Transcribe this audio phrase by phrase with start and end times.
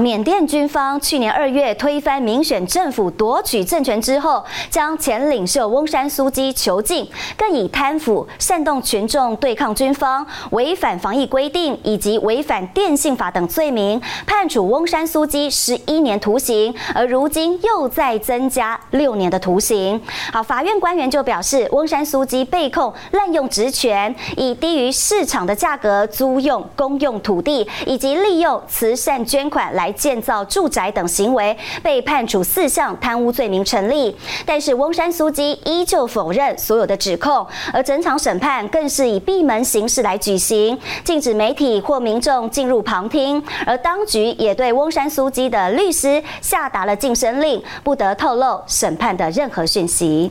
[0.00, 7.06] 缅甸军方去年二月推翻民选政府夺取政权之后，将前领袖翁山苏基囚禁，
[7.36, 20.00] 更以贪腐、煽动群众对抗军方、违反防疫规定以及违反电信法等罪名，判处翁山苏基十一年徒刑，而如今又再增加六年的徒刑。
[20.32, 29.89] 好，法院官员就表示，翁山苏基被控滥用职权，以低于市场的价格租用公用土地，以及利用慈善捐款来。
[29.92, 50.28] 建造住宅等行为被判处四项贪污罪名成立，但是翁山苏基依旧否认所有的指控，而整场审判更是以闭门形式来举行，禁止媒体或民众进入旁听，而当局也对翁山苏基的律师下达了禁声令，不得透露审判的任何讯息。